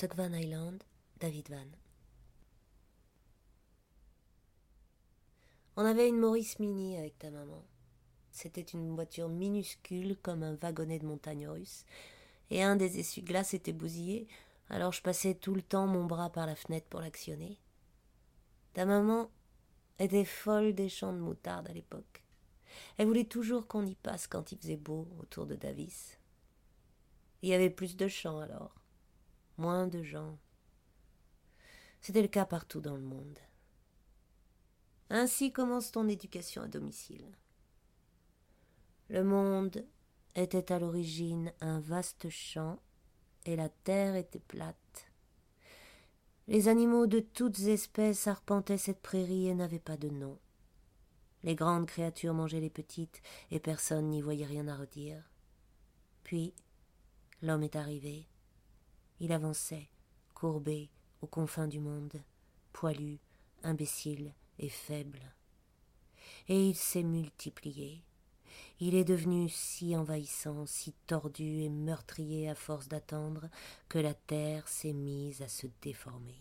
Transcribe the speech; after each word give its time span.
Sugvan 0.00 0.32
Island, 0.32 0.84
David 1.18 1.50
Van. 1.50 1.66
On 5.74 5.84
avait 5.84 6.08
une 6.08 6.20
Maurice 6.20 6.60
Mini 6.60 6.96
avec 6.96 7.18
ta 7.18 7.32
maman. 7.32 7.64
C'était 8.30 8.60
une 8.60 8.94
voiture 8.94 9.28
minuscule 9.28 10.16
comme 10.22 10.44
un 10.44 10.54
wagonnet 10.54 11.00
de 11.00 11.04
montagne 11.04 11.48
russe, 11.48 11.84
et 12.50 12.62
un 12.62 12.76
des 12.76 13.00
essuie-glaces 13.00 13.54
était 13.54 13.72
bousillé, 13.72 14.28
alors 14.70 14.92
je 14.92 15.02
passais 15.02 15.34
tout 15.34 15.52
le 15.52 15.62
temps 15.62 15.88
mon 15.88 16.04
bras 16.04 16.30
par 16.30 16.46
la 16.46 16.54
fenêtre 16.54 16.86
pour 16.88 17.00
l'actionner. 17.00 17.58
Ta 18.74 18.84
maman 18.84 19.28
était 19.98 20.24
folle 20.24 20.76
des 20.76 20.88
champs 20.88 21.12
de 21.12 21.18
moutarde 21.18 21.68
à 21.68 21.72
l'époque. 21.72 22.22
Elle 22.98 23.08
voulait 23.08 23.24
toujours 23.24 23.66
qu'on 23.66 23.84
y 23.84 23.96
passe 23.96 24.28
quand 24.28 24.52
il 24.52 24.58
faisait 24.58 24.76
beau 24.76 25.08
autour 25.18 25.46
de 25.46 25.56
Davis. 25.56 26.20
Il 27.42 27.48
y 27.48 27.54
avait 27.54 27.68
plus 27.68 27.96
de 27.96 28.06
champs 28.06 28.38
alors, 28.38 28.77
moins 29.58 29.86
de 29.86 30.02
gens. 30.02 30.38
C'était 32.00 32.22
le 32.22 32.28
cas 32.28 32.46
partout 32.46 32.80
dans 32.80 32.96
le 32.96 33.02
monde. 33.02 33.38
Ainsi 35.10 35.52
commence 35.52 35.90
ton 35.90 36.08
éducation 36.08 36.62
à 36.62 36.68
domicile. 36.68 37.36
Le 39.08 39.24
monde 39.24 39.84
était 40.34 40.70
à 40.72 40.78
l'origine 40.78 41.52
un 41.60 41.80
vaste 41.80 42.28
champ 42.28 42.78
et 43.46 43.56
la 43.56 43.68
terre 43.68 44.16
était 44.16 44.38
plate. 44.38 45.10
Les 46.46 46.68
animaux 46.68 47.06
de 47.06 47.20
toutes 47.20 47.60
espèces 47.60 48.26
arpentaient 48.26 48.78
cette 48.78 49.00
prairie 49.00 49.48
et 49.48 49.54
n'avaient 49.54 49.78
pas 49.78 49.96
de 49.96 50.08
nom. 50.08 50.38
Les 51.42 51.54
grandes 51.54 51.86
créatures 51.86 52.34
mangeaient 52.34 52.60
les 52.60 52.70
petites 52.70 53.22
et 53.50 53.60
personne 53.60 54.08
n'y 54.10 54.20
voyait 54.20 54.46
rien 54.46 54.68
à 54.68 54.76
redire. 54.76 55.22
Puis, 56.24 56.54
l'homme 57.42 57.62
est 57.62 57.76
arrivé. 57.76 58.26
Il 59.20 59.32
avançait, 59.32 59.88
courbé, 60.34 60.90
aux 61.22 61.26
confins 61.26 61.66
du 61.66 61.80
monde, 61.80 62.22
poilu, 62.72 63.18
imbécile 63.62 64.32
et 64.58 64.68
faible. 64.68 65.20
Et 66.48 66.68
il 66.68 66.76
s'est 66.76 67.02
multiplié. 67.02 68.02
Il 68.80 68.94
est 68.94 69.04
devenu 69.04 69.48
si 69.48 69.96
envahissant, 69.96 70.66
si 70.66 70.92
tordu 71.06 71.62
et 71.62 71.68
meurtrier 71.68 72.48
à 72.48 72.54
force 72.54 72.88
d'attendre, 72.88 73.48
que 73.88 73.98
la 73.98 74.14
terre 74.14 74.68
s'est 74.68 74.92
mise 74.92 75.42
à 75.42 75.48
se 75.48 75.66
déformer. 75.82 76.38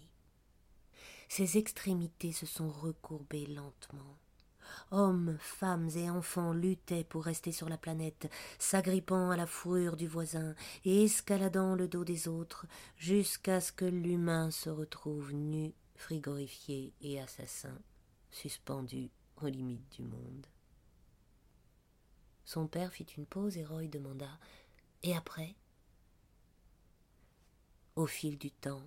Ses 1.29 1.57
extrémités 1.57 2.31
se 2.31 2.45
sont 2.45 2.69
recourbées 2.69 3.47
lentement. 3.47 4.17
Hommes, 4.91 5.37
femmes 5.41 5.89
et 5.95 6.09
enfants 6.09 6.53
luttaient 6.53 7.03
pour 7.03 7.25
rester 7.25 7.51
sur 7.51 7.67
la 7.67 7.77
planète, 7.77 8.31
s'agrippant 8.57 9.31
à 9.31 9.37
la 9.37 9.45
fourrure 9.45 9.97
du 9.97 10.07
voisin 10.07 10.55
et 10.85 11.03
escaladant 11.03 11.75
le 11.75 11.87
dos 11.89 12.05
des 12.05 12.27
autres, 12.27 12.65
jusqu'à 12.95 13.59
ce 13.59 13.73
que 13.73 13.85
l'humain 13.85 14.49
se 14.49 14.69
retrouve 14.69 15.33
nu, 15.33 15.73
frigorifié 15.95 16.93
et 17.01 17.19
assassin, 17.19 17.77
suspendu 18.31 19.09
aux 19.41 19.47
limites 19.47 19.91
du 19.91 20.03
monde. 20.03 20.47
Son 22.45 22.67
père 22.67 22.93
fit 22.93 23.07
une 23.17 23.25
pause 23.25 23.57
et 23.57 23.65
Roy 23.65 23.87
demanda 23.87 24.39
Et 25.03 25.13
après? 25.13 25.55
Au 27.97 28.05
fil 28.05 28.37
du 28.37 28.51
temps, 28.51 28.83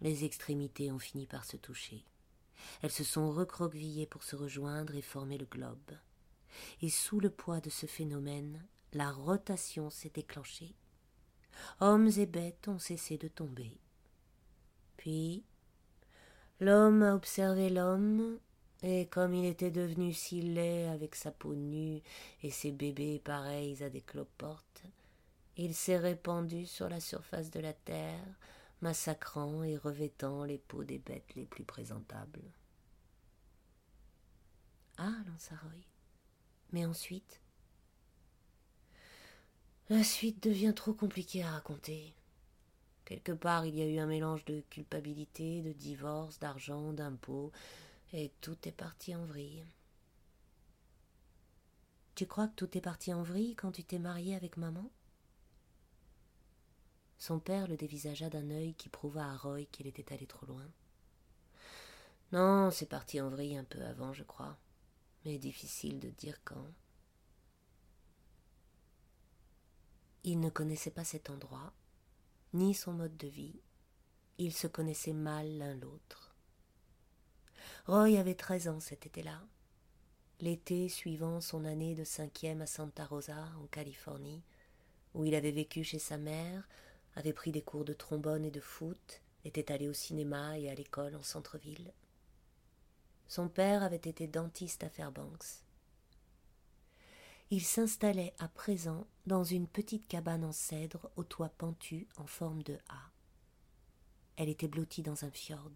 les 0.00 0.24
extrémités 0.24 0.92
ont 0.92 0.98
fini 1.00 1.26
par 1.26 1.44
se 1.44 1.56
toucher. 1.56 2.04
Elles 2.82 2.90
se 2.90 3.04
sont 3.04 3.30
recroquevillées 3.30 4.06
pour 4.06 4.22
se 4.22 4.36
rejoindre 4.36 4.94
et 4.94 5.02
former 5.02 5.38
le 5.38 5.46
globe. 5.46 5.92
Et 6.82 6.90
sous 6.90 7.20
le 7.20 7.30
poids 7.30 7.60
de 7.60 7.70
ce 7.70 7.86
phénomène, 7.86 8.64
la 8.92 9.10
rotation 9.10 9.90
s'est 9.90 10.12
déclenchée. 10.14 10.74
Hommes 11.80 12.10
et 12.16 12.26
bêtes 12.26 12.68
ont 12.68 12.78
cessé 12.78 13.18
de 13.18 13.28
tomber. 13.28 13.78
Puis, 14.96 15.44
l'homme 16.60 17.02
a 17.02 17.14
observé 17.14 17.70
l'homme 17.70 18.38
et 18.82 19.06
comme 19.06 19.34
il 19.34 19.46
était 19.46 19.70
devenu 19.70 20.12
si 20.12 20.42
laid 20.42 20.88
avec 20.88 21.14
sa 21.14 21.30
peau 21.30 21.54
nue 21.54 22.02
et 22.42 22.50
ses 22.50 22.70
bébés 22.70 23.18
pareils 23.18 23.82
à 23.82 23.88
des 23.88 24.02
cloportes, 24.02 24.82
il 25.56 25.74
s'est 25.74 25.98
répandu 25.98 26.66
sur 26.66 26.88
la 26.88 27.00
surface 27.00 27.50
de 27.50 27.60
la 27.60 27.72
terre, 27.72 28.26
massacrant 28.84 29.64
et 29.64 29.78
revêtant 29.78 30.44
les 30.44 30.58
peaux 30.58 30.84
des 30.84 30.98
bêtes 30.98 31.34
les 31.36 31.46
plus 31.46 31.64
présentables. 31.64 32.42
Ah, 34.98 35.16
lança 35.26 35.56
Roy. 35.56 35.72
Mais 36.70 36.84
ensuite? 36.84 37.40
La 39.88 40.04
suite 40.04 40.42
devient 40.42 40.74
trop 40.76 40.92
compliquée 40.92 41.42
à 41.42 41.52
raconter. 41.52 42.14
Quelque 43.06 43.32
part, 43.32 43.64
il 43.64 43.74
y 43.74 43.80
a 43.80 43.86
eu 43.86 43.98
un 43.98 44.06
mélange 44.06 44.44
de 44.44 44.60
culpabilité, 44.68 45.62
de 45.62 45.72
divorce, 45.72 46.38
d'argent, 46.38 46.92
d'impôts, 46.92 47.52
et 48.12 48.32
tout 48.42 48.58
est 48.68 48.72
parti 48.72 49.16
en 49.16 49.24
vrille. 49.24 49.64
Tu 52.14 52.26
crois 52.26 52.48
que 52.48 52.54
tout 52.54 52.76
est 52.76 52.82
parti 52.82 53.14
en 53.14 53.22
vrille 53.22 53.54
quand 53.56 53.72
tu 53.72 53.82
t'es 53.82 53.98
marié 53.98 54.36
avec 54.36 54.58
maman? 54.58 54.90
Son 57.24 57.38
père 57.38 57.68
le 57.68 57.78
dévisagea 57.78 58.28
d'un 58.28 58.50
œil 58.50 58.74
qui 58.74 58.90
prouva 58.90 59.24
à 59.24 59.34
Roy 59.38 59.64
qu'il 59.72 59.86
était 59.86 60.12
allé 60.12 60.26
trop 60.26 60.44
loin. 60.44 60.70
Non, 62.32 62.70
c'est 62.70 62.84
parti 62.84 63.18
en 63.18 63.30
vrille 63.30 63.56
un 63.56 63.64
peu 63.64 63.80
avant, 63.80 64.12
je 64.12 64.24
crois, 64.24 64.58
mais 65.24 65.38
difficile 65.38 66.00
de 66.00 66.10
dire 66.10 66.38
quand. 66.44 66.66
Il 70.24 70.38
ne 70.38 70.50
connaissait 70.50 70.90
pas 70.90 71.04
cet 71.04 71.30
endroit, 71.30 71.72
ni 72.52 72.74
son 72.74 72.92
mode 72.92 73.16
de 73.16 73.28
vie. 73.28 73.58
Ils 74.36 74.52
se 74.52 74.66
connaissaient 74.66 75.14
mal 75.14 75.56
l'un 75.56 75.76
l'autre. 75.76 76.36
Roy 77.86 78.18
avait 78.18 78.34
treize 78.34 78.68
ans 78.68 78.80
cet 78.80 79.06
été-là. 79.06 79.40
L'été 80.40 80.90
suivant 80.90 81.40
son 81.40 81.64
année 81.64 81.94
de 81.94 82.04
cinquième 82.04 82.60
à 82.60 82.66
Santa 82.66 83.06
Rosa, 83.06 83.50
en 83.62 83.66
Californie, 83.68 84.42
où 85.14 85.24
il 85.24 85.34
avait 85.34 85.52
vécu 85.52 85.84
chez 85.84 85.98
sa 85.98 86.18
mère, 86.18 86.68
avait 87.16 87.32
pris 87.32 87.52
des 87.52 87.62
cours 87.62 87.84
de 87.84 87.92
trombone 87.92 88.44
et 88.44 88.50
de 88.50 88.60
foot, 88.60 89.22
était 89.44 89.72
allé 89.72 89.88
au 89.88 89.92
cinéma 89.92 90.58
et 90.58 90.70
à 90.70 90.74
l'école 90.74 91.16
en 91.16 91.22
centre-ville. 91.22 91.92
Son 93.28 93.48
père 93.48 93.82
avait 93.82 93.96
été 93.96 94.26
dentiste 94.26 94.84
à 94.84 94.88
Fairbanks. 94.88 95.62
Il 97.50 97.62
s'installait 97.62 98.34
à 98.38 98.48
présent 98.48 99.06
dans 99.26 99.44
une 99.44 99.68
petite 99.68 100.08
cabane 100.08 100.44
en 100.44 100.52
cèdre 100.52 101.10
au 101.16 101.24
toit 101.24 101.50
pentu 101.50 102.08
en 102.16 102.26
forme 102.26 102.62
de 102.62 102.78
A. 102.88 103.10
Elle 104.36 104.48
était 104.48 104.68
blottie 104.68 105.02
dans 105.02 105.24
un 105.24 105.30
fjord 105.30 105.70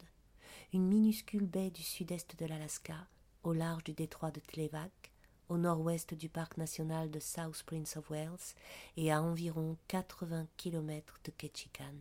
une 0.73 0.87
minuscule 0.87 1.47
baie 1.47 1.71
du 1.71 1.83
sud-est 1.83 2.39
de 2.39 2.47
l'Alaska, 2.47 3.07
au 3.43 3.53
large 3.53 3.85
du 3.85 3.93
détroit 3.93 4.31
de 4.31 4.41
Tlevac, 4.41 5.13
au 5.49 5.59
nord-ouest 5.59 6.15
du 6.15 6.29
parc 6.29 6.57
national 6.57 7.11
de 7.11 7.21
South 7.21 7.63
Prince 7.65 7.97
of 7.97 8.11
Wales 8.11 8.55
et 8.97 9.13
à 9.13 9.23
environ 9.23 9.77
80 9.89 10.47
kilomètres 10.57 11.21
de 11.25 11.31
Ketchikan. 11.31 11.95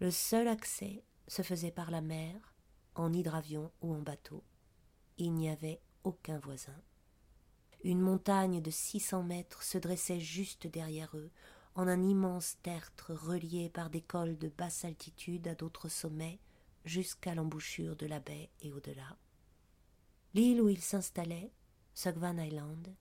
Le 0.00 0.10
seul 0.10 0.48
accès 0.48 1.02
se 1.26 1.42
faisait 1.42 1.70
par 1.70 1.90
la 1.90 2.00
mer, 2.00 2.54
en 2.94 3.12
hydravion 3.12 3.70
ou 3.80 3.94
en 3.94 4.00
bateau. 4.00 4.42
Il 5.18 5.34
n'y 5.34 5.48
avait 5.48 5.80
aucun 6.04 6.38
voisin. 6.38 6.80
Une 7.84 8.00
montagne 8.00 8.60
de 8.60 8.70
600 8.70 9.22
mètres 9.22 9.62
se 9.62 9.78
dressait 9.78 10.20
juste 10.20 10.66
derrière 10.66 11.16
eux, 11.16 11.30
en 11.74 11.86
un 11.86 12.02
immense 12.02 12.56
tertre 12.62 13.14
relié 13.14 13.68
par 13.68 13.88
des 13.88 14.00
cols 14.00 14.36
de 14.36 14.48
basse 14.48 14.84
altitude 14.84 15.46
à 15.46 15.54
d'autres 15.54 15.88
sommets, 15.88 16.40
jusqu'à 16.84 17.34
l'embouchure 17.34 17.94
de 17.96 18.06
la 18.06 18.18
baie 18.18 18.50
et 18.62 18.72
au-delà. 18.72 19.16
L'île 20.34 20.60
où 20.60 20.68
ils 20.68 20.80
s'installaient, 20.80 21.52
Sugvan 21.98 22.38
Island, 22.38 22.94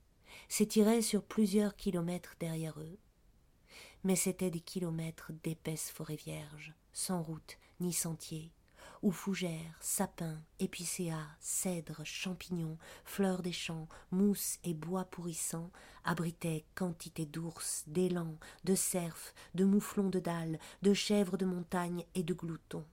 s'étirait 0.50 1.04
sur 1.04 1.22
plusieurs 1.22 1.76
kilomètres 1.76 2.36
derrière 2.40 2.80
eux, 2.80 2.98
mais 4.04 4.16
c'étaient 4.16 4.50
des 4.50 4.60
kilomètres 4.60 5.32
d'épaisses 5.44 5.92
forêts 5.92 6.16
vierges, 6.16 6.74
sans 6.94 7.22
route 7.22 7.60
ni 7.80 7.94
sentier, 7.94 8.52
où 9.04 9.12
fougères, 9.12 9.78
sapins, 9.82 10.42
épicéas, 10.58 11.28
cèdres, 11.40 12.04
champignons, 12.06 12.80
fleurs 13.06 13.44
des 13.44 13.52
champs, 13.52 13.88
mousses 14.10 14.58
et 14.64 14.74
bois 14.74 15.06
pourrissants 15.06 15.70
abritaient 16.04 16.66
quantité 16.74 17.28
d'ours, 17.28 17.84
d'élans, 17.86 18.40
de 18.64 18.74
cerfs, 18.74 19.36
de 19.54 19.64
mouflons 19.64 20.10
de 20.10 20.20
dalles, 20.20 20.58
de 20.82 20.96
chèvres 20.96 21.38
de 21.38 21.46
montagne 21.46 22.04
et 22.16 22.24
de 22.24 22.34
gloutons. 22.34 22.88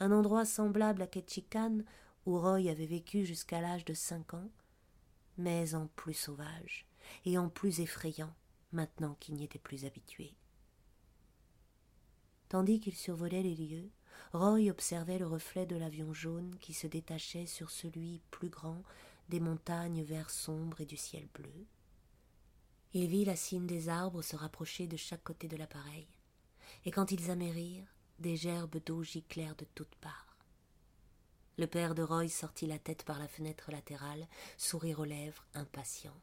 Un 0.00 0.12
endroit 0.12 0.44
semblable 0.44 1.00
à 1.00 1.06
Ketchikan, 1.06 1.78
où 2.26 2.38
Roy 2.38 2.68
avait 2.68 2.86
vécu 2.86 3.24
jusqu'à 3.24 3.60
l'âge 3.60 3.84
de 3.84 3.94
cinq 3.94 4.34
ans, 4.34 4.50
mais 5.40 5.74
en 5.74 5.86
plus 5.88 6.14
sauvage 6.14 6.86
et 7.24 7.38
en 7.38 7.48
plus 7.48 7.80
effrayant 7.80 8.34
maintenant 8.72 9.16
qu'il 9.18 9.34
n'y 9.34 9.44
était 9.44 9.58
plus 9.58 9.84
habitué. 9.84 10.34
Tandis 12.48 12.80
qu'il 12.80 12.94
survolait 12.94 13.42
les 13.42 13.54
lieux, 13.54 13.90
Roy 14.32 14.70
observait 14.70 15.18
le 15.18 15.26
reflet 15.26 15.66
de 15.66 15.76
l'avion 15.76 16.12
jaune 16.12 16.56
qui 16.60 16.74
se 16.74 16.86
détachait 16.86 17.46
sur 17.46 17.70
celui 17.70 18.20
plus 18.30 18.48
grand 18.48 18.82
des 19.28 19.40
montagnes 19.40 20.02
vert 20.02 20.30
sombre 20.30 20.80
et 20.80 20.86
du 20.86 20.96
ciel 20.96 21.28
bleu. 21.34 21.66
Il 22.92 23.06
vit 23.06 23.24
la 23.24 23.36
cime 23.36 23.66
des 23.66 23.88
arbres 23.88 24.22
se 24.22 24.36
rapprocher 24.36 24.86
de 24.86 24.96
chaque 24.96 25.22
côté 25.22 25.48
de 25.48 25.56
l'appareil. 25.56 26.08
et 26.84 26.90
quand 26.90 27.10
ils 27.10 27.30
amérirent, 27.30 27.94
des 28.18 28.36
gerbes 28.36 28.78
d'eau 28.84 29.02
giclèrent 29.02 29.56
de 29.56 29.66
toutes 29.74 29.94
parts. 29.96 30.29
Le 31.60 31.66
père 31.66 31.94
de 31.94 32.02
Roy 32.02 32.26
sortit 32.30 32.66
la 32.66 32.78
tête 32.78 33.04
par 33.04 33.18
la 33.18 33.28
fenêtre 33.28 33.70
latérale, 33.70 34.26
sourire 34.56 35.00
aux 35.00 35.04
lèvres, 35.04 35.44
impatient. 35.52 36.16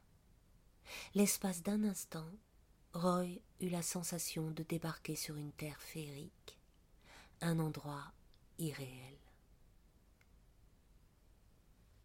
L'espace 1.13 1.61
d'un 1.61 1.83
instant, 1.83 2.25
Roy 2.93 3.27
eut 3.61 3.69
la 3.69 3.83
sensation 3.83 4.49
de 4.49 4.63
débarquer 4.63 5.15
sur 5.15 5.37
une 5.37 5.51
terre 5.51 5.79
féerique, 5.79 6.57
un 7.41 7.59
endroit 7.59 8.11
irréel. 8.57 9.19